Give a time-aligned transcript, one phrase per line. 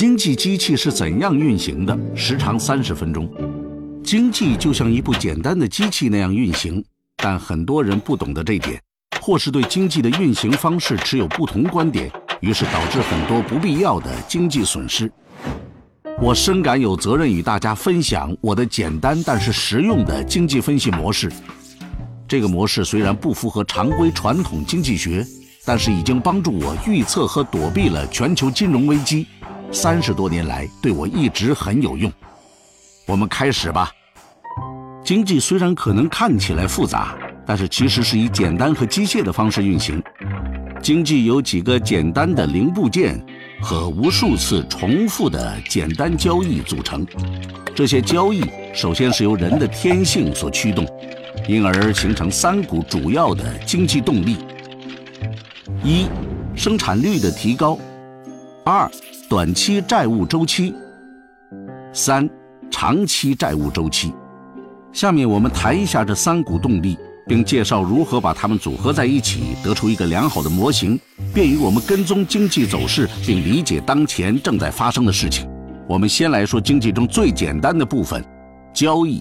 [0.00, 1.94] 经济机器是怎样运行的？
[2.16, 3.30] 时长三十分钟。
[4.02, 6.82] 经济就像一部简单的机器那样运行，
[7.16, 8.80] 但很多人不懂得这点，
[9.20, 12.10] 或是对经济的运行方式持有不同观点，
[12.40, 15.12] 于是导致很多不必要的经济损失。
[16.18, 21.30] 我深感有责任与大家分享我的简单但是实用的经济分析模式。
[22.26, 25.26] 这个模式虽然不符合常规传统经济学，
[25.62, 29.26] 但是已经帮助我预测和躲避了全球金融危机。
[29.72, 32.12] 三十多年来，对我一直很有用。
[33.06, 33.90] 我们开始吧。
[35.04, 40.02] 经济虽然可能看起来复杂，但是其实是以简单和机械的方式运行。
[40.82, 43.20] 经济由几个简单的零部件
[43.60, 47.06] 和无数次重复的简单交易组成。
[47.74, 50.86] 这些交易首先是由人的天性所驱动，
[51.46, 54.38] 因而形成三股主要的经济动力：
[55.84, 56.06] 一、
[56.56, 57.78] 生产率的提高；
[58.64, 58.90] 二、
[59.28, 60.74] 短期债务周期；
[61.92, 62.28] 三。
[62.72, 64.14] 长期债务周期。
[64.92, 70.98] 下面我们谈一下这三股动力，并介绍如何把它们组合在一起，得出一个良好的模型，
[71.34, 75.50] 便于我们跟踪经济走势并理解当前正在发生的事情。
[75.88, 78.24] 我们先来说经济中最简单的部分——
[78.72, 79.20] 交易。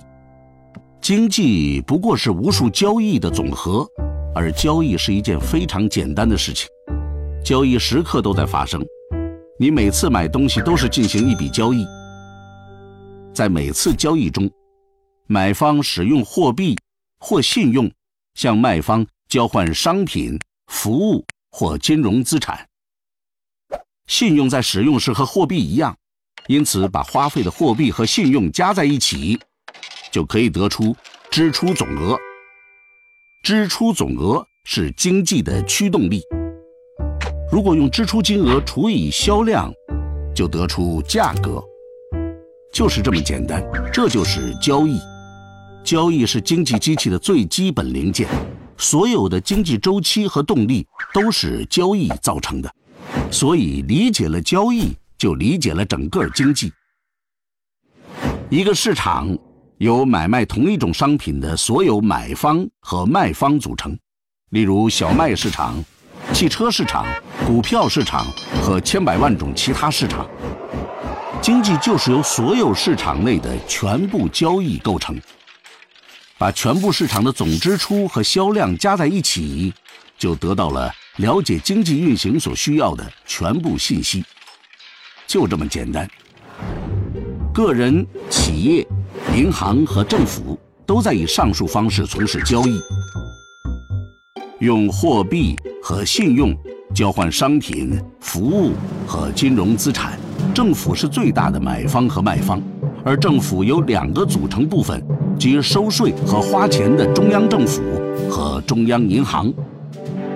[1.01, 3.85] 经济不过是无数交易的总和，
[4.35, 6.69] 而交易是一件非常简单的事情。
[7.43, 8.85] 交易时刻都在发生，
[9.61, 11.85] 你每次买东西都是进行一笔交易。
[13.33, 14.49] 在每次交易中，
[15.27, 16.77] 买方使用货币
[17.19, 17.91] 或信用
[18.35, 22.65] 向卖方交换商品、服务或金融资产。
[24.07, 25.93] 信用在使用时和货币一样，
[26.47, 29.37] 因此把花费的货币和信用加在一起，
[30.09, 30.95] 就可以得出
[31.29, 32.17] 支出总额。
[33.43, 36.21] 支出总额是经济的驱动力。
[37.51, 39.73] 如果用支出金额除以销量，
[40.35, 41.59] 就得出价格。
[42.71, 44.99] 就是这么简单，这就是交易。
[45.83, 48.27] 交易是经济机器的最基本零件，
[48.77, 52.71] 所有的经济周期和动力都是交易造成的。
[53.31, 56.71] 所以，理解了交易，就理解了整个经济。
[58.51, 59.35] 一个市场
[59.79, 63.97] 由买卖同一种商品的所有买方和卖方组成，
[64.51, 65.83] 例如小麦市场、
[66.33, 67.05] 汽车市场、
[67.45, 68.25] 股票市场
[68.61, 70.27] 和千百万种其他市场。
[71.41, 75.19] 经济就是由所有市场内的全部交易构成。
[76.37, 79.73] 把全部市场的总支出和销量加在一起，
[80.17, 84.23] 就得到了了解经济运行所需要的全部信息。
[85.27, 86.09] 就这么简单。
[87.53, 88.87] 个人、企业、
[89.35, 92.79] 银行和政府都在以上述方式从事交易，
[94.59, 96.53] 用货币和信用
[96.93, 98.73] 交换商品、服务
[99.07, 100.19] 和金融资产。
[100.53, 102.61] 政府是最大的买方和卖方，
[103.05, 105.01] 而政府有两个组成部分，
[105.39, 107.81] 即收税和花钱的中央政府
[108.29, 109.53] 和中央银行。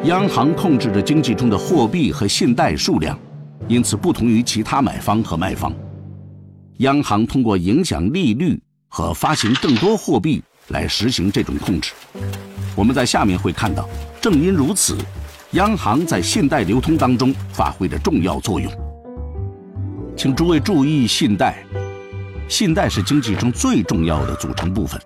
[0.06, 3.20] 央行控制着经济中的货币和信贷数量，
[3.68, 5.74] 因此不同于其他买方和卖方。
[6.78, 8.58] 央行通过影响利率
[8.88, 11.92] 和发行更多货币来实行这种控制。
[12.76, 13.88] 我们在下面会看到，
[14.24, 14.96] 正因如此，
[15.52, 18.72] 央行在信贷流通当中发挥着重要作用。
[20.16, 21.62] 请诸位注意，信贷，
[22.48, 24.98] 信贷是经济中最重要的组成部分，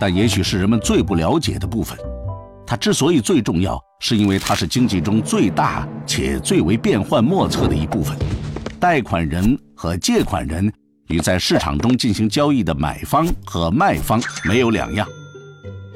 [0.00, 1.96] 但也许是人们最不了解的部分。
[2.66, 8.18] 它之所以最重要，是因为它是经济中最大且最为变幻莫测的一部分。
[8.80, 10.68] 贷款人和借款人
[11.06, 15.06] 与在市场中进行交易的买方和卖方没有两样。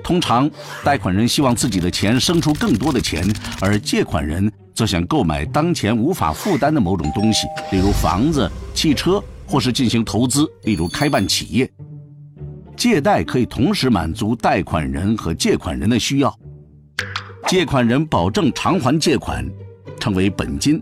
[0.03, 0.51] 通常，
[0.85, 3.25] 贷款人希望自己的钱生出更多的钱，
[3.61, 4.51] 而借款人。
[4.75, 11.69] 则想购买当前无法负担的某种东西，例如房子、汽车，或是进行投资，例如开办企业。
[12.77, 16.33] 借贷可以同时满足贷款人和借款人的需要。
[17.49, 19.45] 借款人保证偿还借款，
[19.99, 20.81] 称为本金，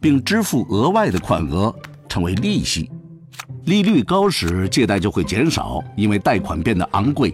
[0.00, 1.74] 并支付额外的款额，
[2.08, 2.90] 称为利息。
[3.66, 7.30] 利率高时，借贷就会减少，因为贷款变得昂贵；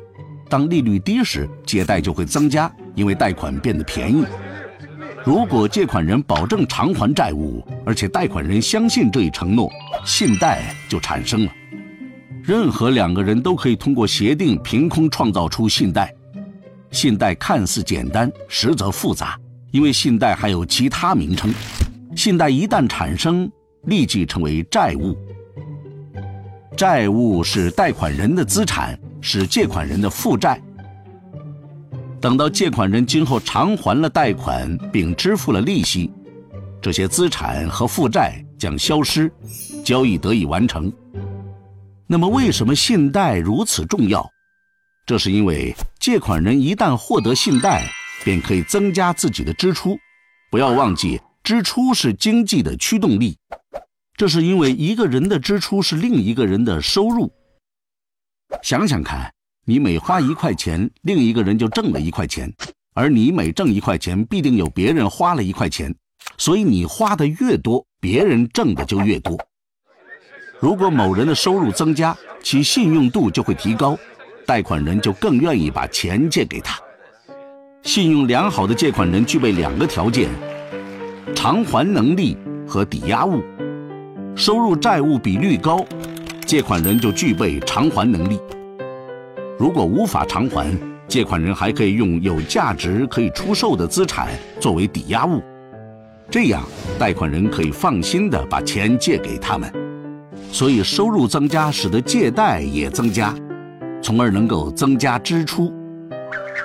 [0.49, 4.25] 当利率低时，借贷就会增加，因为贷款变得便宜。
[5.25, 9.69] 如果借款人保证偿还债务，而且贷款人相信这一承诺，
[10.05, 11.53] 信贷就产生了。
[12.43, 16.15] 任何两个人都可以通过协定凭空创造出信贷。
[16.93, 19.37] 信贷看似简单，实则复杂，
[19.73, 21.53] 因为信贷还有其他名称。
[22.15, 23.51] 信贷一旦产生，
[23.87, 25.19] 立即成为债务。
[26.77, 30.61] 债务是贷款人的资产，是借款人的负债。
[32.21, 36.11] 等到借款人今后偿还了贷款并支付了利息，
[36.81, 39.31] 这些资产和负债将消失，
[39.85, 40.93] 交易得以完成。
[42.07, 44.29] 那么，为什么信贷如此重要？
[45.05, 47.85] 这是因为借款人一旦获得信贷，
[48.25, 49.97] 便可以增加自己的支出。
[50.51, 53.37] 不要忘记，支出是经济的驱动力。
[54.17, 57.31] 这是因为一个人的支出是另一个人的收入。
[58.63, 59.33] 想想看，
[59.65, 62.49] 你每花一块钱，另一个人就挣了一块钱；
[62.95, 65.95] 而你每挣一块钱，必定有别人花了一块钱。
[66.39, 69.39] 所以你花的越多，别人挣的就越多。
[70.59, 73.97] 如果某人的收入增加，其信用度就会提高。
[74.47, 76.79] 贷款人就更愿意把钱借给他。
[77.83, 80.29] 信用良好的借款人具备两个条件：
[81.35, 83.43] 偿还能力和抵押物。
[84.35, 85.85] 收入债务比率高，
[86.47, 88.39] 借款人就具备偿还能力。
[89.59, 90.73] 如果无法偿还，
[91.09, 94.29] 借款人还可以用有价值可以出售的资产
[94.61, 95.43] 作为抵押物，
[96.31, 96.63] 这样
[96.99, 99.71] 贷款人可以放心的把钱借给他们。
[100.53, 103.35] 所以，收入增加使得借贷也增加。
[104.03, 105.73] 从而能够增加支出。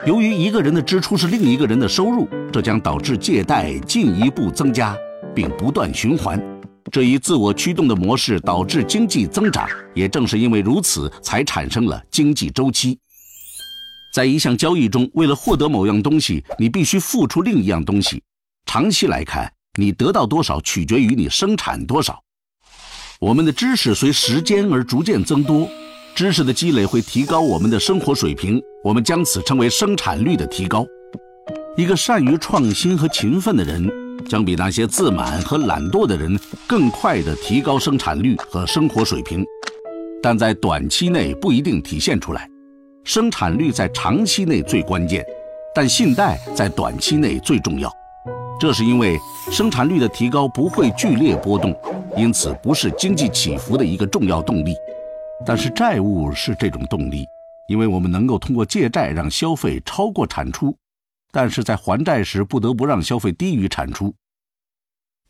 [0.05, 4.95] 由于一个人的支出是另一个人的收入，这将导致借贷进一步增加，
[5.33, 6.39] 并不断循环。
[6.91, 9.67] 这一自我驱动的模式导致经济增长。
[9.95, 12.99] 也正是因为如此，才产生了经济周期。
[14.13, 18.21] 在一项交易中，为了获得某样东西，你必须付出另一样东西。
[18.65, 22.21] 长期来看，你得到多少取决于你生产多少。
[23.19, 25.69] 我们的知识随时间而逐渐增多。
[26.13, 30.85] 知识的积累会提高我们的生活水平，我们将此称为生产率的提高。
[31.77, 33.89] 一个善于创新和勤奋的人，
[34.31, 39.45] 将比那些自满和懒惰的人更快地提高生产率和生活水平，
[40.23, 42.49] 但在短期内不一定体现出来。
[43.03, 45.21] 生产率在长期内最关键，
[45.75, 47.91] 但信贷在短期内最重要。
[48.57, 49.19] 这是因为
[49.51, 51.75] 生产率的提高不会剧烈波动，
[52.15, 54.73] 因此不是经济起伏的一个重要动力。
[55.45, 57.25] 但是债务是这种动力，
[57.67, 60.73] 因为我们能够通过借债让消费超过产出，
[61.33, 64.15] 但是在还债时不得不让消费低于产出。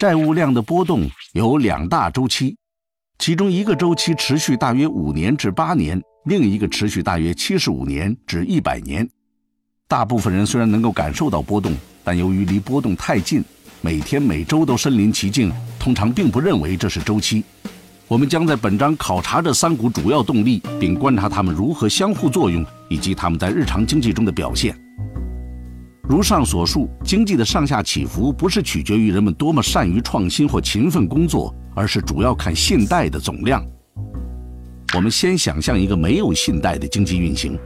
[0.02, 2.58] 债务量的波动有两大周期，
[3.20, 9.08] 其中一个周期持续大约五年至八年，另一个持续大约七十五年至一百年。
[9.88, 13.44] 大部分人虽然能够感受到波动，但由于离波动太近，
[13.82, 17.44] 每天每周都身临其境，通常并不认为这是周期。
[18.08, 24.76] 我们将在本章考察这三股主要动力，并观察它们如何相互作用，以及它们在日常经济中的表现。
[26.04, 33.64] 如上所述，经济的上下起伏不是取决于人们多么善于创新或勤奋工作，而是主要看信贷的总量。
[34.96, 37.58] 我们先想象一个没有信贷的经济运行，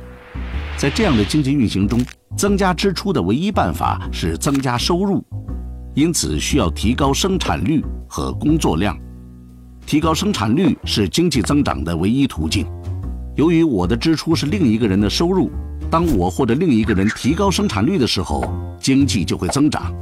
[0.78, 2.00] 在这样的经济运行中，
[2.38, 5.26] 增加支出的唯一办法是增加收入，
[5.96, 8.96] 因此需要提高生产率和工作量。
[9.88, 12.66] 提高生产率是经济增长的唯一途径。
[13.36, 15.50] 由于我的支出是另一个人的收入，
[15.96, 18.44] 当我或者另一个人提高生产率的时候，
[18.82, 19.96] 经济就会增长。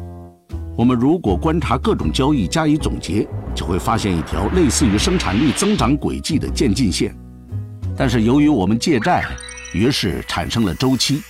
[0.75, 7.16] 我们如果观察各种交易加以总结，就会发现一条类似于生产率增长轨迹的渐进线。
[7.95, 9.24] 但是由于我们借债，
[9.72, 11.22] 于是产生了周期。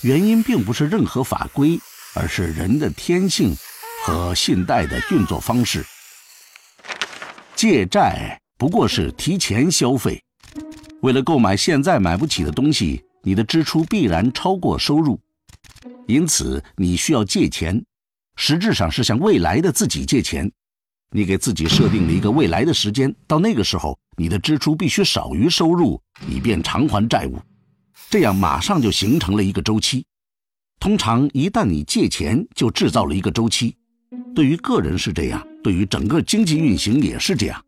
[0.00, 1.78] 原因并不是任何法规，
[2.16, 3.54] 而是人的天性
[4.04, 5.86] 和信贷的运作方式。
[7.54, 10.20] 借债不过是提前消费，
[11.02, 15.18] 为了购买现在买不起的东西，你的支出必然超过收入，
[16.06, 17.84] 因此你需要借钱，
[18.36, 20.48] 实质上是向未来的自己借钱。
[21.10, 27.36] 你给自己设定了一个未来的时间，到那个时候，你的支出必须少于收入，以便偿还债务。
[28.08, 30.06] 这样马上就形成了一个周期。
[30.78, 33.74] 通常一旦你借钱，就制造了一个周期。
[34.36, 35.44] 对于个人是这样。
[35.64, 37.60] 对于整个经济运行也是这样，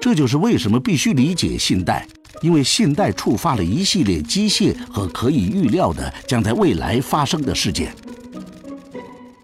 [0.00, 2.08] 这就是为什么必须理解信贷，
[2.40, 7.94] 因为信贷触发了一系列机械和可以预料的将在未来发生的事件。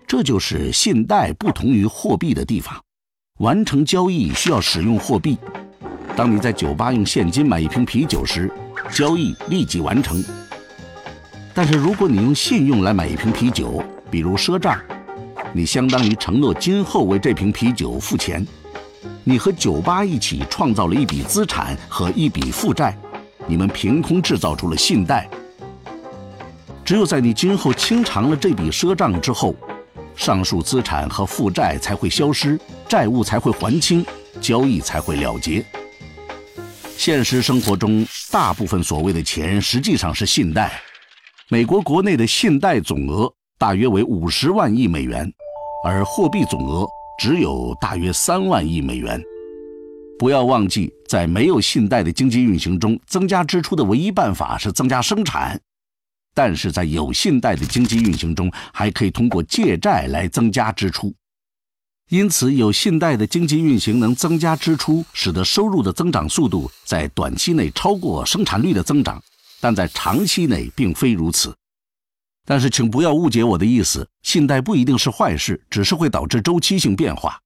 [0.06, 2.80] 这就是信贷不同于货币的地方，
[3.40, 5.36] 完成交易需要使用货币。
[6.14, 8.52] 当你在酒吧用现金买一瓶啤酒时，
[8.92, 10.22] 交易立即完成。
[11.52, 14.78] 但是如果你用信用来买一瓶啤酒，比如赊账。
[15.52, 18.44] 你相当于承诺今后为这瓶啤酒付钱，
[19.24, 22.96] 你和酒吧一起创造了一笔资产和一笔负债，
[23.46, 25.28] 你们凭空制造出了信贷。
[26.84, 29.54] 只有在你今后清偿了这笔赊账之后，
[30.14, 34.04] 上述资产和负债才会消失，债务才会还清，
[34.40, 35.64] 交易才会了结。
[36.96, 40.72] 现实生活中，大部分所谓的钱实际上是信贷。
[41.48, 45.30] 美国国内的信贷总额大约为五十万亿美元。
[45.86, 49.22] 而货币总额只有大约三万亿美元。
[50.18, 55.58] 不要忘记，在没有信贷的经济运行中，增加支出的唯一办法是增加生产；
[56.32, 61.12] 但是在有信贷的经济运行中，还可以通过借债来增加支出。
[62.10, 69.20] 因此，有信贷的经济运行能增加支出，使得收入的增长速度在短期内超过生产率的增长，
[69.60, 71.52] 但在长期内并非如此。
[72.46, 77.38] 但是，请不要误解我的意思，信贷不一定是坏事，只是会导致周期性变化。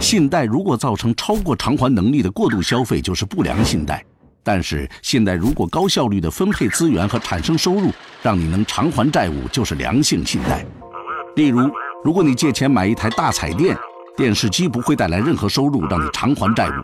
[0.00, 3.96] 信贷如果造成超过偿还能力的过度消费，就是不良信贷；
[4.42, 7.90] 但是，信贷如果高效率地分配资源和产生收入，
[8.22, 10.64] 让你能偿还债务，就是良性信贷。
[11.36, 11.70] 例如，
[12.02, 13.76] 如果你借钱买一台大彩电，
[14.16, 16.82] 电视机不会带来任何收入，让你偿还债务；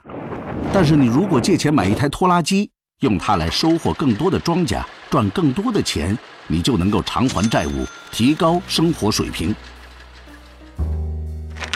[0.71, 4.83] 但是，你如果借钱买一台拖拉机，用它来收获更多的庄稼，
[5.15, 6.19] 赚更多的钱。
[6.49, 9.55] 你就能够偿还债务，提高生活水平。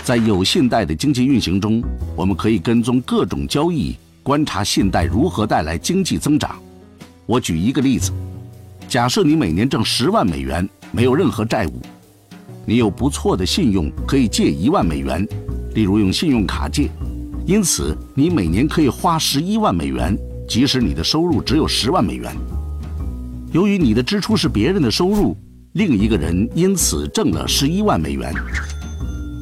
[0.02, 1.80] 在有信贷的经济运行中，
[2.16, 6.61] 我们可以跟踪各种交易，观察信贷如何带来经济增长。
[7.26, 8.11] 我举一个例子：
[8.88, 11.80] 假设你每年挣十万美元，没有任何债务，
[12.66, 15.25] 你有不错的信用，可以借一万美元，
[15.76, 16.90] 例如用信用卡借，
[17.47, 20.18] 因此你每年可以花十一万美元，
[20.49, 22.37] 即使你的收入只有十万美元。
[23.50, 25.34] 由于你的支出是别人的收入，
[25.72, 28.30] 另一个人因此挣了十一万美元。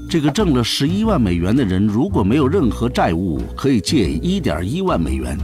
[0.09, 5.37] 这个挣了十一万美元的人如果没有任何债务，可以借一点一万美元，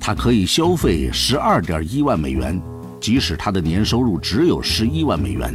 [0.00, 2.60] 他可以消费十二点一万美元，
[3.00, 5.52] 即使他的年收入只有十一万美元。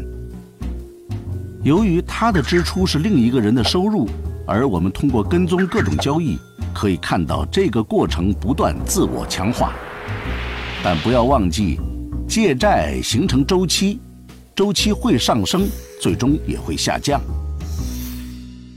[1.64, 4.06] 由于他的支出是另一个人的收入，
[4.46, 6.38] 而我们通过跟踪各种交易，
[6.74, 9.72] 可以看到这个过程不断自我强化。
[10.84, 11.80] 但不要忘记。
[12.28, 14.00] 借债形成周期，
[14.54, 15.68] 周期会上升，
[16.02, 17.22] 最终也会下降。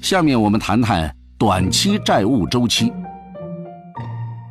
[0.01, 2.93] 下面我们谈谈短期债务周期。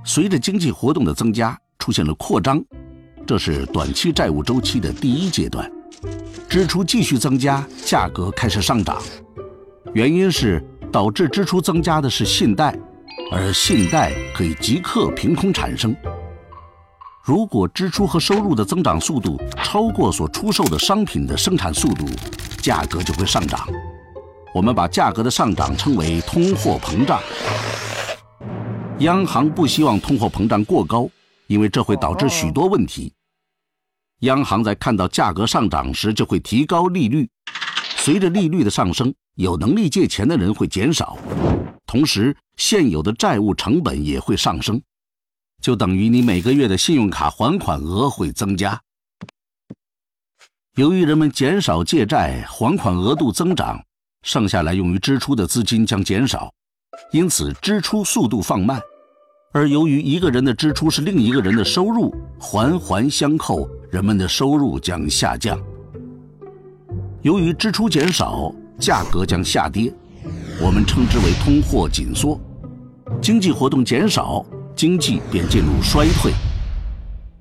[0.04, 2.62] 随着经济活动的增加，出现了扩张，
[3.26, 5.70] 这是短期债务周期的第一阶段。
[6.50, 9.02] 支出继续增加，价格开始上涨。
[9.94, 12.78] 原因是导致支出增加的是信贷，
[13.32, 15.96] 而信贷可以即刻凭空产生。
[17.22, 22.06] 如果支出和收入的增长速度超过所出售的商品的生产速度，
[22.62, 23.68] 价格就会上涨。
[24.54, 27.22] 我们把价格的上涨称为通货膨胀。
[29.00, 31.08] 央行不希望通货膨胀过高，
[31.48, 33.14] 因为这会导致许多问题。
[34.22, 37.30] 央行在看到价格上涨时，就会提高利率。
[37.98, 41.18] 随着利率的上升，有能力借钱的人会减少，
[41.86, 44.82] 同时现有的债务成本也会上升。
[45.62, 48.82] 就等于你每个月的信用卡还款额会增加。
[50.76, 53.84] 由于人们减少借债，还款额度增长，
[54.24, 56.54] 剩下来用于支出的资金将减少，
[57.12, 58.80] 因此支出速度放慢。
[59.52, 65.60] 而由于一个人的支出是另一个人的收入，环环相扣，人们的收入将下降。
[67.24, 69.94] 由于支出减少，价格将下跌，
[70.62, 72.40] 我们称之为通货紧缩。
[73.22, 74.46] 经济活动减少。
[74.80, 76.32] 经济便进入衰退。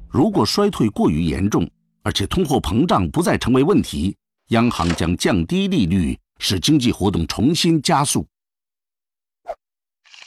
[0.09, 1.71] 如果衰退过于严重，
[2.03, 4.17] 而且通货膨胀不再成为问题，
[4.49, 8.27] 央行将降低利率，使经济活动重新加速。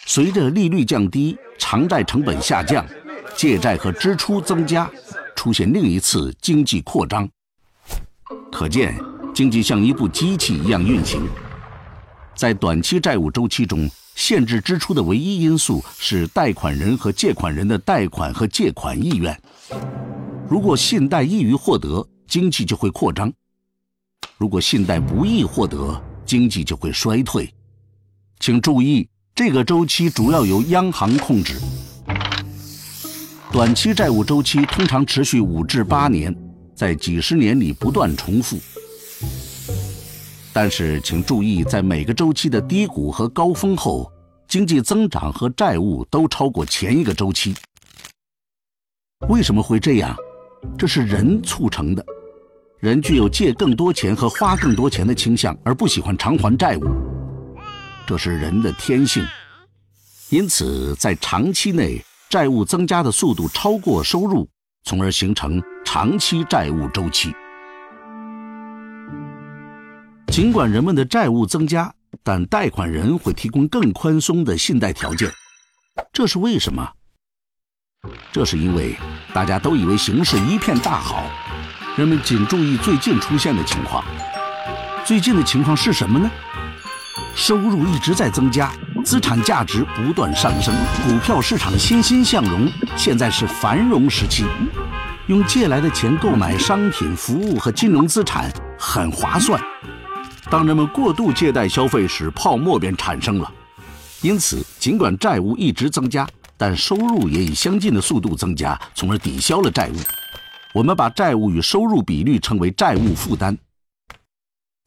[0.06, 2.88] 随着利率降低，偿债成本下降，
[3.36, 4.90] 借债和支出增加，
[5.36, 7.30] 出现另一次经济扩张。
[8.50, 8.98] 可见，
[9.34, 11.28] 经济像一部机器一样运行。
[12.38, 13.92] 在短期债务周期中。
[14.22, 19.36] 限制支出的唯一因素是贷款人和借款人的贷款和借款意愿。
[20.48, 23.28] 如果信贷易于获得，经济就会扩张；
[24.38, 27.52] 如果信贷不易获得，经济就会衰退。
[28.40, 31.60] 请注意，这个周期主要由央行控制。
[33.52, 36.34] 短期债务周期通常持续五至八年，
[36.76, 38.60] 在几十年里不断重复。
[40.54, 44.12] 但是，请注意，在每个周期的低谷和高峰后，
[44.48, 47.56] 经济增长和债务都超过前一个周期。
[49.30, 50.16] 为什么会这样？
[50.78, 52.06] 这是人促成的。
[52.80, 56.84] 人具有借更多钱和花更多钱的倾向，而不喜欢偿还债务。
[58.06, 59.24] 这是人的天性。
[60.30, 64.48] 因此，在长期内，债务增加的速度超过收入，
[64.84, 67.32] 从而形成长期债务周期。
[70.32, 75.30] 尽管人们的债务增加，但贷款人会提供更宽松的信贷条件，
[76.14, 76.90] 这是为什么？
[78.32, 78.96] 这是因为
[79.34, 81.26] 大家都以为形势一片大好，
[81.98, 84.06] 人们仅注意最近出现的情况。
[85.04, 86.32] 最近的情况是什么呢？
[87.36, 88.72] 收入一直在增加，
[89.04, 90.74] 资产价值不断上升，
[91.06, 94.46] 股票市场欣欣向荣，现在是繁荣时期。
[95.28, 99.62] 用借来的钱购买商品、服务和金融资产很划算。
[100.52, 103.50] 当人们过度借贷消费时，泡沫便产生了。
[104.22, 106.28] 因此，尽管债务一直增加，
[106.58, 109.96] 但收入也以相近的速度增加，从而抵消了债务。
[110.74, 113.58] 我们把债务与收入比率称为债务负担。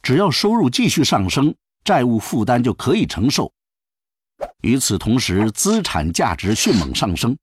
[0.03, 3.51] 只要收入继续上升，债务负担就可以承受。
[4.61, 7.35] 与此同时，资产价值迅猛上升，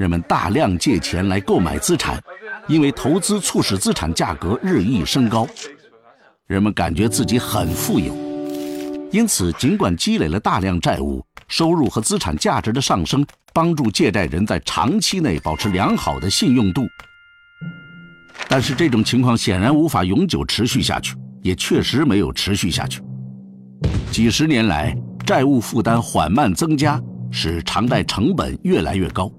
[0.00, 2.20] 人们大量借钱来购买资产，
[2.66, 5.46] 因为投资促使资产价格日益升高，
[6.52, 8.14] 人们感觉自己很富有。
[9.10, 16.86] 因此，尽管积累了大量债务，收入和资产价值的上升帮助借债人在长期内保持良好的信用度，
[18.48, 23.02] 但是这种情况显然无法永久持续下去，也确实没有持续下去。
[24.10, 24.96] 几十年来。
[25.24, 29.30] 债务负担缓慢增加，使偿债成本越来越高。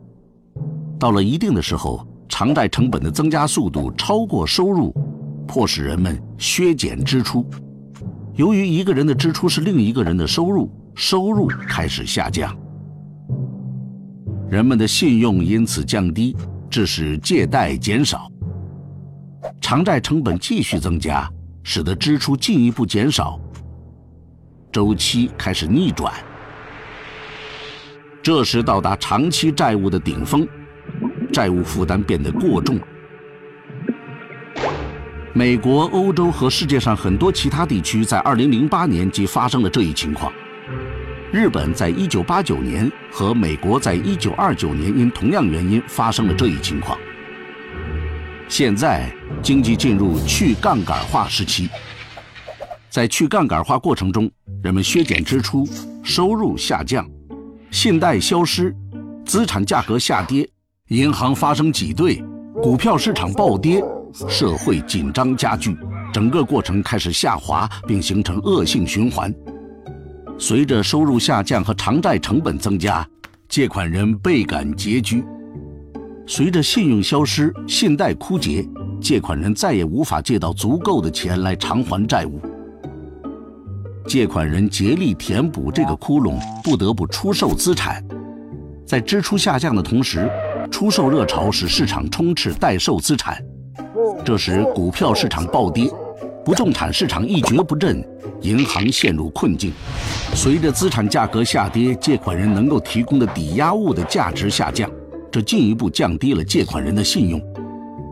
[0.97, 4.95] 到了一定的时候，偿债成本的增加速度超过收入，
[5.47, 7.45] 迫使人们削减支出。
[8.35, 12.55] 由于一个人的支出是另一个人的收入，收入开始下降，
[14.49, 16.35] 人们的信用因此降低，
[16.69, 18.27] 致使借贷减少。
[19.61, 21.29] 偿债成本继续增加，
[21.63, 23.39] 使得支出进一步减少。
[24.71, 26.11] 周期开始逆转，
[28.23, 30.47] 这时到达长期债务的顶峰，
[31.31, 32.79] 债务负担变得过重。
[35.35, 40.31] 美国、欧洲和世界上很多其他地区在2008年即发生了这一情况。
[41.31, 46.95] 日本在1989年和美国在1929年因同样原因发生了这一情况。
[48.47, 49.11] 现在
[49.41, 51.67] 经济进入去杠杆化时期。
[52.87, 54.29] 在去杠杆化过程中，
[54.61, 55.67] 人们削减支出，
[56.03, 57.09] 收入下降，
[57.71, 58.71] 信贷消失，
[59.25, 60.47] 资产价格下跌，
[60.89, 62.23] 银行发生挤兑，
[62.61, 63.83] 股票市场暴跌，
[64.29, 65.75] 社会紧张加剧，
[66.13, 69.33] 整个过程开始下滑，并形成恶性循环。
[70.37, 73.07] 随着收入下降和偿债成本增加，
[73.49, 75.23] 借款人倍感拮据。
[76.27, 78.67] 随着信用消失，信贷枯竭，
[79.01, 82.39] 借款人再也无法借到足够的钱来偿还债务。
[84.05, 88.03] 借款人竭力填补这个窟窿，不得不出售资产。
[88.85, 90.29] 在支出下降的同时，
[90.69, 93.41] 出售热潮使市场充斥待售资产，
[94.23, 95.91] 这时股票市场暴跌，
[96.45, 98.01] 不动产市场一蹶不振，
[98.41, 99.73] 银行陷入困境。
[100.33, 104.89] 随着资产价格下跌，借款人能够提供的抵押物的价值下降，
[105.29, 107.41] 这进一步降低了借款人的信用。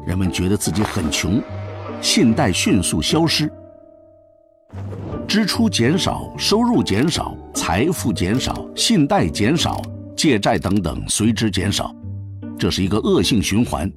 [0.06, 1.42] 人们觉得自己很穷，
[2.02, 3.50] 信贷迅速消失。
[5.26, 9.82] 支出减少，收入减少，财富减少，信贷减少，
[10.14, 11.90] 借债等等随之减少，
[12.60, 13.90] 这是一个恶性循环。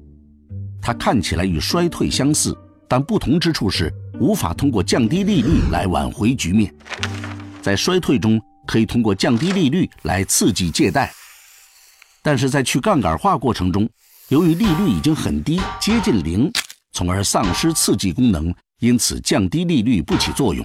[0.85, 2.55] 它看起来与衰退相似，
[2.87, 6.71] 但不同之处是无法通过降低利率来挽回局面。
[7.59, 11.11] 在衰退中，可以通过降低利率来刺激借贷，
[12.21, 13.89] 但是在去杠杆化过程中，
[14.27, 16.51] 由于利率已经很低，接近零，
[16.91, 20.63] 从而丧失刺激功能，因此降低利率不起作用。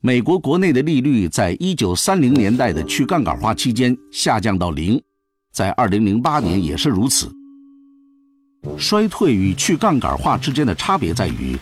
[0.00, 5.02] 美国国内的利率在一九三零年代的去杠杆化期间下降到零，
[5.52, 7.28] 在二零零八年也是如此。
[8.76, 11.56] 衰退与去杠杆化之间的差别在于，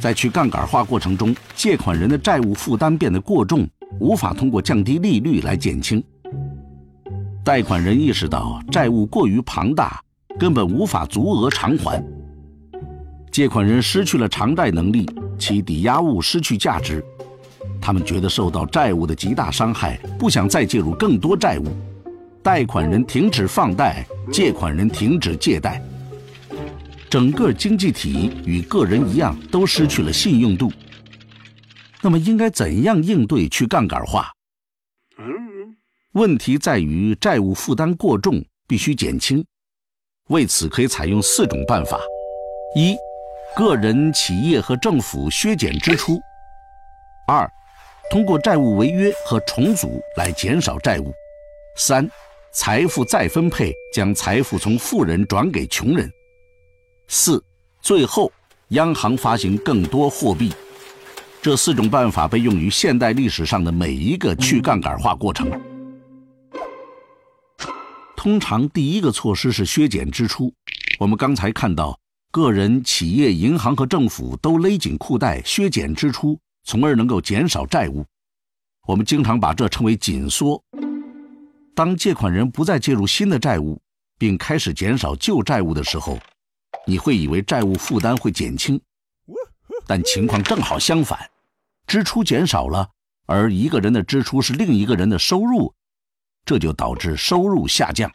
[0.00, 6.02] 在去杠杆化过程中，借款人的债务负担变得过重，无法通过降低利率来减轻。
[7.44, 10.00] 贷款人意识到债务过于庞大，
[10.38, 12.02] 根本无法足额偿还，
[13.30, 17.04] 借款人失去了偿贷能力，其抵押物失去价值。
[17.80, 21.64] 他们觉得受到债务的极大伤害，不想再介入更多债务。
[22.42, 25.82] 贷款人停止放贷，借款人停止借贷。
[27.12, 30.72] 整个经济体与个人一样，都失去了信用度。
[32.00, 34.32] 那么，应该怎样应对去杠杆化？
[36.12, 39.44] 问题在于债务负担过重，必须减轻。
[40.30, 42.00] 为此，可以采用四种办法：
[42.74, 42.96] 一、
[43.54, 46.14] 个人、企业和政府削减支出；
[47.28, 47.46] 二、
[48.10, 51.12] 通过债务违约和重组来减少债务。
[51.76, 52.10] 三、
[52.54, 56.10] 财富再分配，将财富从富人转给穷人。
[57.14, 57.44] 四、
[57.82, 58.32] 最后，
[58.68, 60.50] 央行发行更多货币。
[61.42, 65.46] 这四种办法被用于现代历史上的每一个去杠杆化过程。
[68.16, 70.50] 通常，第一个措施是削减支出。
[70.98, 76.40] 我们刚才看到，个人、企业、银行和政府都勒紧裤带削减支出。
[76.64, 78.06] 从而能够减少债务。
[78.86, 80.62] 我们经常把这称为紧缩。
[81.74, 83.78] 当借款人不再介入新的债务，
[84.16, 86.18] 并开始减少旧债务的时候，
[86.86, 88.80] 你会以为债务负担会减轻，
[89.86, 91.18] 但情况正好相反，
[91.86, 92.88] 支出减少了，
[93.26, 95.72] 而一个人的支出是另一个人的收入，
[96.44, 98.10] 这就导致收入下降。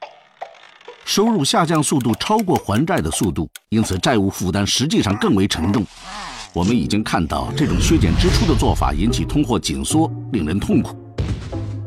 [1.06, 5.86] 收入下降速度超过还债的速度，因此债务负担实际上更为沉重。
[6.52, 10.98] 我们已经看到，这种削减支出的做法引起通货紧缩，令人痛苦。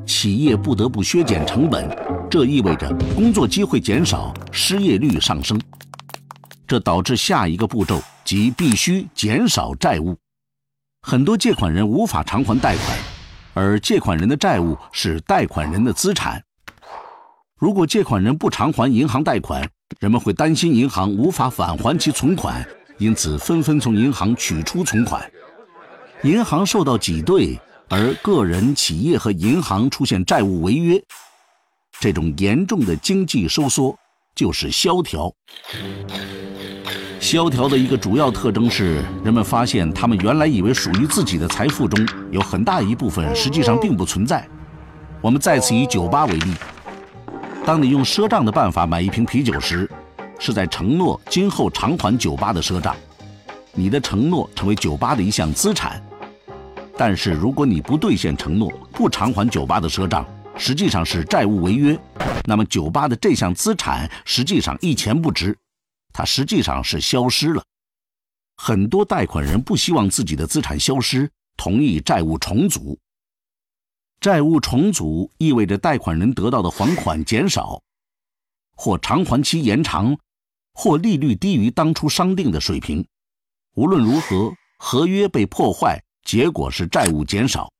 [0.07, 1.87] 企业不得不削减成本，
[2.31, 5.61] 这意味着工作机会减少，失业率上升。
[6.71, 10.17] 这导致下一个步骤即必须减少债务。
[11.03, 12.97] 很多借款人无法偿还贷款，
[13.55, 16.41] 而借款人的债务是贷款人的资产。
[17.59, 22.65] 如果借款人不偿还银行贷款，人们会担心银行无法返还其存款，
[22.99, 25.29] 因此纷纷从银行取出存款。
[26.23, 31.03] 银行受到挤兑，而个人、企业和银行出现债务违约。
[31.99, 33.99] 这种严重的经济收缩
[34.41, 35.31] 就是萧条。
[37.21, 44.49] 萧条的一个主要特征是，人们发现他们原来以为属于自己的财富中有很大一部分实际上并不存在。
[45.21, 46.55] 我们再次以酒吧为例。
[47.67, 49.87] 当你用赊账的办法买一瓶啤酒时，
[50.39, 52.97] 是在承诺今后偿还酒吧的赊账，
[53.75, 56.03] 你的承诺成为酒吧的一项资产。
[56.97, 60.25] 但是如果你不兑现承诺，不偿还酒吧的赊账，
[60.57, 61.99] 实际上是债务违约，
[62.45, 65.57] 那么酒吧的这项资产实际上一钱不值，
[66.13, 67.65] 它实际上是消失了。
[68.57, 72.99] 很多贷款人不希望自己的资产消失，同意债务重组。
[74.21, 77.81] 债务重组意味着贷款人得到的还款减少，
[78.77, 80.19] 或偿还期延长，
[80.75, 83.07] 或利率低于当初商定的水平。
[83.77, 87.73] 无论如何，合约被破坏，结果是债务减少。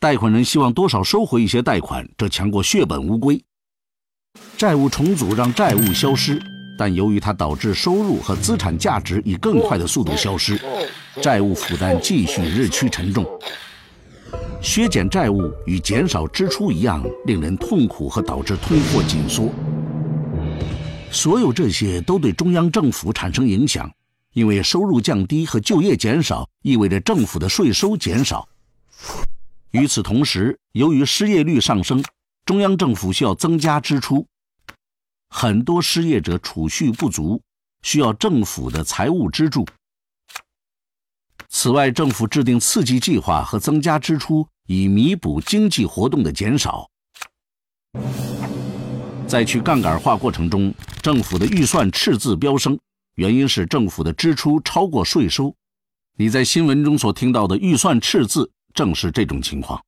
[0.00, 3.40] 贷款人希望多少收回一些贷款，这强过血本无归。
[4.62, 6.40] 债务重组让债务消失，
[6.78, 10.56] 但由于它导致收入和资产价值以更快的速度消失，
[11.20, 13.26] 债务负担继续日趋沉重。
[14.62, 19.52] 削减债务与减少支出一样，令人痛苦和导致通货紧缩。
[21.10, 23.90] 所有这些都对中央政府产生影响，
[24.32, 28.48] 因为收入降低和就业减少意味着政府的税收减少。
[29.72, 32.00] 与此同时，由于失业率上升，
[32.44, 34.26] 中央政府需要增加支出。
[35.28, 37.40] 很多失业者储蓄不足，
[37.82, 39.66] 需要政府的财务支柱。
[41.48, 44.46] 此外，政府制定刺激计划和增加支出。
[44.68, 46.88] 以弥补经济活动的减少，
[49.26, 52.78] 在去杠杆化过程中，政府的预算赤字飙升，
[53.16, 55.52] 原因是政府的支出超过税收。
[56.16, 59.84] 你在新闻中所听到的预算赤字正是这种情况。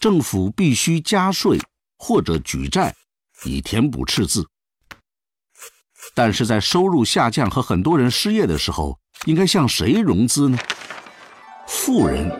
[0.00, 1.58] 政府必须加税
[1.98, 2.94] 或者举债
[3.44, 4.46] 以填补赤字，
[6.14, 10.58] 但是在收入下降和很多人失业的时候，应该向谁融资呢？
[11.66, 12.30] 富人。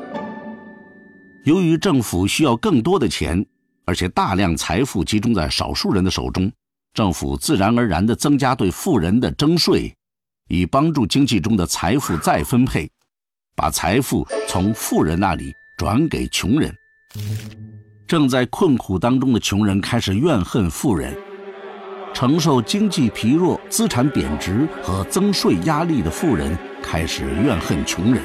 [1.44, 3.44] 由于政府需要更多的钱，
[3.84, 6.50] 而且大量财富集中在少数人的手中，
[6.92, 9.94] 政府自然而然地增加对富人的征税，
[10.48, 12.90] 以帮助经济中的财富再分配，
[13.54, 16.74] 把财富从富人那里转给穷人。
[18.07, 21.16] 正在困苦当中的穷人开始怨恨富人，
[22.12, 28.22] 承受经济疲弱、资产贬值和增税压力的富人开始怨恨穷人。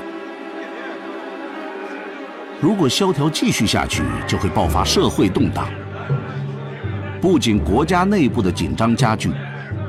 [2.61, 5.67] 如果萧条继续下去，就会爆发社会动荡。
[7.21, 9.31] 不仅国家内部的紧张加剧，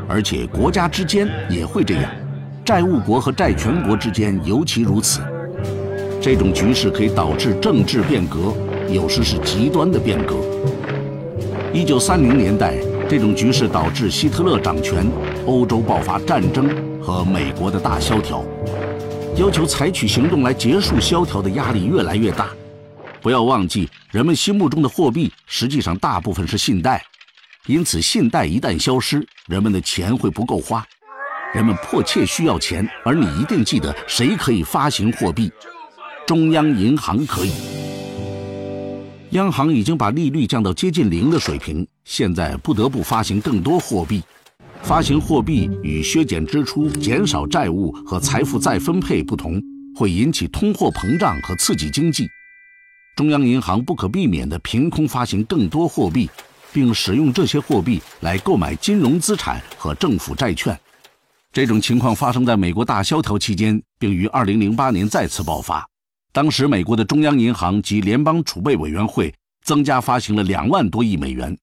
[0.09, 2.11] 而且国家之间也会这样，
[2.65, 5.21] 债务国和债权国之间尤其如此。
[6.23, 8.53] 这种局势可以导致政治变革，
[8.93, 10.37] 有时是极端的变革。
[11.73, 12.75] 一九三零年代，
[13.09, 15.07] 这种局势导致希特勒掌权，
[15.47, 16.69] 欧洲爆发战争
[17.01, 18.45] 和美国的大萧条，
[19.37, 22.49] 要求采取行动来结束萧条的压力越来越大。
[23.23, 27.05] 不要忘记，人们心目中的货币实际上大部分是信贷，
[27.67, 30.85] 因此信贷一旦消失，人们的钱会不够花。
[31.53, 35.53] 人们迫切需要钱，而你一定记得，谁可以发行货币？
[36.27, 37.80] 中央银行可以。
[39.33, 44.21] 央行已经把利率降到接近零的水平，现在不得不发行更多货币。
[44.83, 49.63] 发行货币与削减支出、减少债务和财富再分配不同，
[49.95, 52.29] 会引起通货膨胀和刺激经济。
[53.15, 56.29] 中央银行不可避免地凭空发行更多货币，
[56.73, 60.77] 并使用这些货币来购买金融资产和政府债券。
[61.53, 65.87] 这种情况发生在美国大萧条期间，并于2008年再次爆发。
[66.33, 71.57] 当时美国的中央银行及联邦储备委员会增加发行了两万多亿美元。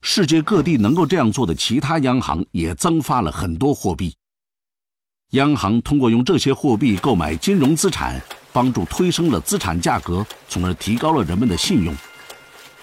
[0.00, 4.14] 世界各地能够这样做的其他央行也增发了很多货币。
[5.32, 8.20] 央行通过用这些货币购买金融资产，
[8.52, 11.94] 帮助推升了资产价格，从而提高了人们的信用。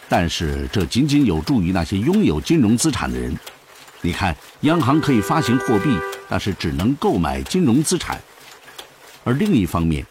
[0.07, 3.35] 但是这仅仅有助于那些拥有金融资产的人。
[4.01, 5.89] 你看，央行可以发行货币，
[6.29, 8.17] 但是只能购买金融资产；
[9.23, 10.03] 而另一方面，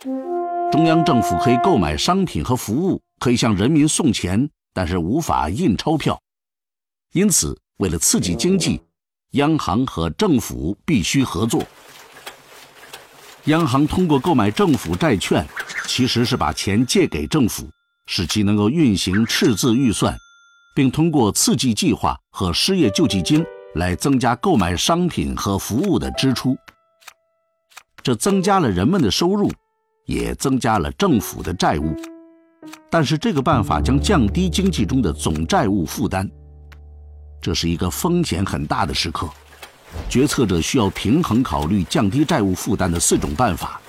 [0.71, 6.21] 中央政府可以购买商品和服务，可以向人民送钱，但是无法印钞票。
[7.13, 8.79] 因此，为了刺激经济，
[9.31, 11.63] 央行和政府必须合作。
[13.45, 15.47] 央行通过购买政府债券，
[15.87, 17.67] 其实是把钱借给政府，
[18.07, 20.15] 使其能够运行赤字预算，
[20.75, 23.43] 并通过刺激计划和失业救济金
[23.75, 26.55] 来增加购买商品和服务的支出。
[28.03, 29.51] 这增加了人们的收入，
[30.09, 31.95] 也增加了政府的债务。
[32.91, 36.29] 但是，这个办法将降低经济中的总债务负担。
[37.41, 39.29] 这是一个风险很大的时刻，
[40.09, 43.81] 决策者需要平衡考虑降低债务负担的四种办法，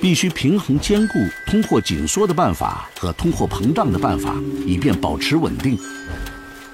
[0.00, 1.14] 必须平衡兼顾
[1.50, 4.36] 通货紧缩的办法和通货膨胀的办法，
[4.66, 5.78] 以便保持稳定。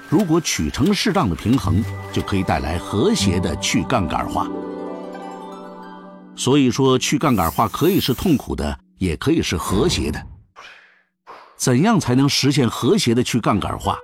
[0.09, 4.47] 如果取成适当的平衡，就可以带来和谐的去杠杆化。
[6.35, 10.21] 所以说，去杠杆化可以是痛苦的，也可以是和谐的。
[11.55, 13.97] 怎样才能实现和谐的去杠杆化？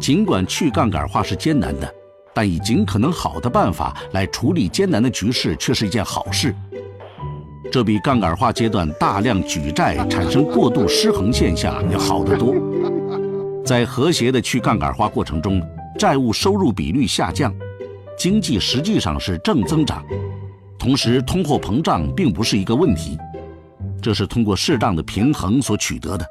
[0.00, 1.94] 尽管去杠杆化是艰难的，
[2.34, 6.54] 但以尽可能好的办法来处理艰难的局势却是一件好事。
[7.70, 12.54] 这比杠杆化阶段大量举债产生过度失衡现象要好得多。
[13.64, 15.62] 在和谐的去杠杆化过程中，
[15.96, 17.54] 债务收入比率下降，
[18.18, 20.04] 经济实际上是正增长，
[20.80, 23.18] 同时通货膨胀并不是一个问题。
[24.00, 26.26] 这是通过适当的平衡所取得的。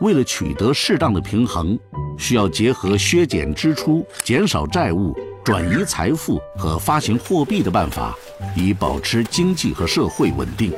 [0.00, 1.78] 为了取得适当的平衡，
[2.18, 8.14] 需要结合削减支出、减少债务、转移财富和发行货币的办法，
[8.54, 10.70] 以保持经济和社会稳定。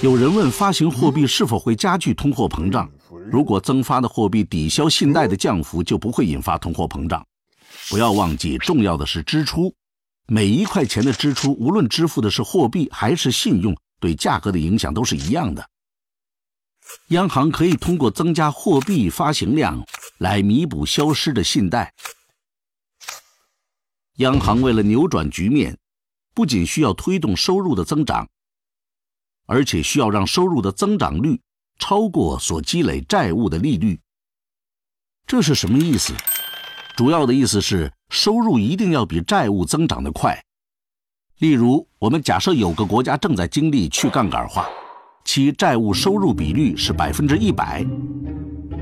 [0.00, 2.88] 有人问：发行货币是否会加剧通货膨胀？
[3.28, 7.20] 如果增发的货币抵消信贷的降幅，就不会引发通货膨胀。
[7.90, 9.74] 不要忘记，重要的是支出。
[10.30, 15.70] 每一块钱的支出，无论支付的是货币还是信用，对价格的影响都是一样的。
[17.08, 19.82] 央行可以通过增加货币发行量
[20.18, 21.94] 来弥补消失的信贷。
[24.16, 25.78] 央行为了扭转局面，
[26.34, 28.28] 不仅需要推动收入的增长，
[29.46, 31.40] 而且需要让收入的增长率
[31.78, 33.98] 超过所积累债务的利率。
[35.26, 36.12] 这是什么意思？
[36.98, 40.36] 主要的意思是收入一定要比债务增长得快。
[41.38, 44.66] 例如，我们假设有个国家正在经历去杠杆化。
[45.24, 47.86] 其债务收入比率是百分之一百，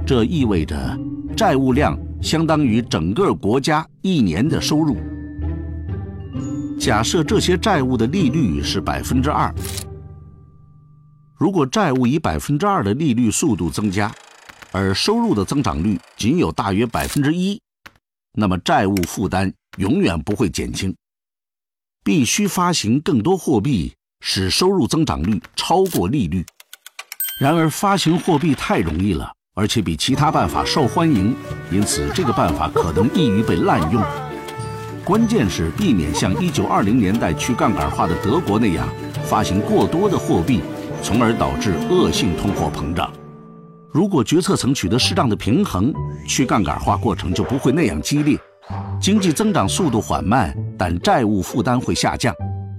[0.06, 0.98] 这意味着
[1.36, 4.96] 债务量相当于整个国家一年的收入。
[6.80, 9.54] 假设这些债务的利率是百分之二，
[11.36, 14.10] 如果债务以百分之二的利率速度增加，
[14.72, 17.60] 而收入的增长率仅有大约百分之一，
[18.36, 20.94] 那么债务负担永远不会减轻，
[22.04, 23.92] 必须发行更多货币。
[24.20, 26.44] 使收入增长率超过利率。
[27.38, 31.36] 然而，发行货币太容易了，而且比其他办法受欢迎，
[31.70, 34.02] 因此这个办法可能易于被滥用。
[35.04, 38.88] 关键是避免像1920年代去杠杆化的德国那样
[39.22, 40.62] 发行过多的货币，
[41.02, 43.12] 从而导致恶性通货膨胀。
[43.96, 45.90] 如果决策层取得适当的平衡，
[46.28, 48.38] 去杠杆化过程就不会那样激烈，
[49.00, 52.34] 经济增长速度缓慢，但债务负担会下降。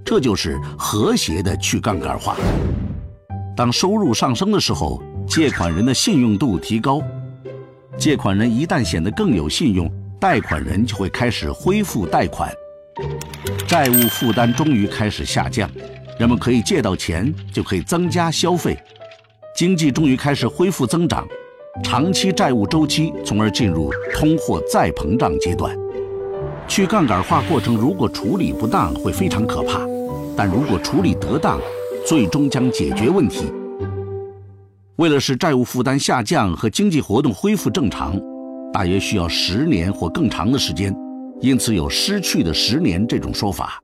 [0.06, 2.38] 这就是和谐的去杠杆化。
[3.56, 7.02] 当收入上升的时候，借款人的信用度提高。
[7.98, 12.54] 借款人一旦显得更有信用，贷款人就会开始恢复贷款，
[13.68, 15.68] 债务负担终于开始下降，
[16.20, 18.78] 人们可以借到钱，就可以增加消费，
[19.58, 21.28] 经济终于开始恢复增长，
[21.84, 25.76] 长期债务周期从而进入通货再膨胀阶段。
[26.68, 29.80] 去杠杆化过程如果处理不当，会非常可怕。
[30.38, 31.60] 但如果处理得当，
[32.06, 33.52] 最终将解决问题。
[34.98, 38.16] 为了使债务负担下降和经济活动恢复正常，
[38.72, 40.96] 大约需要十年或更长的时间，
[41.42, 43.82] 因此有“失去的十年”这种说法。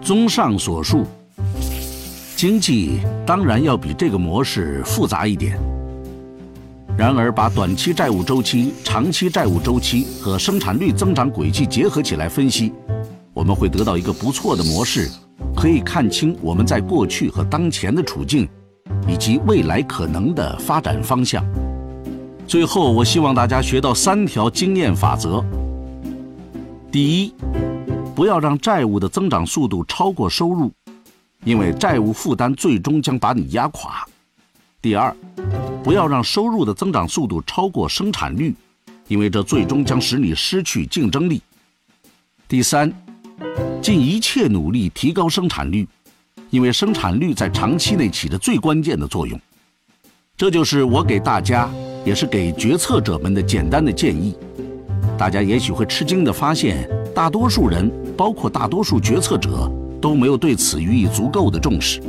[0.00, 1.04] 综上所述，
[2.36, 5.58] 经济当然要比这个模式复杂一点。
[6.94, 12.74] 然而，把短期债务周期、长期债务周期和生产率增长轨迹结合起来分析。
[13.32, 15.10] 我们会得到一个不错的模式，
[15.54, 18.46] 可以看清我们在过去和当前的处境，
[19.08, 21.42] 以及未来可能的发展方向。
[22.46, 25.42] 最后，我希望大家学到三条经验法则：
[26.92, 27.32] 第一，
[28.14, 30.70] 不要让债务的增长速度超过收入，
[31.46, 34.04] 因为债务负担最终将把你压垮；
[34.82, 35.14] 第二，
[35.84, 38.52] 不要让收入的增长速度超过生产率，
[39.06, 41.38] 因为这最终将使你失去竞争力；
[42.48, 42.92] 第三。
[43.80, 45.86] 尽一切努力提高生产率，
[46.50, 49.40] 因为生产率在长期内起着最关键的作用。
[50.36, 51.70] 这就是我给大家，
[52.04, 54.34] 也是给决策者们的简单的建议。
[55.16, 62.00] 大家也许会吃惊地发现，大多数人，包括大多数决策者，都没有对此予以足够的重视。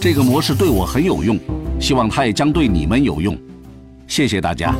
[0.00, 1.38] 这个模式对我很有用，
[1.80, 3.36] 希望它也将对你们有用。
[4.06, 4.74] 谢谢大家。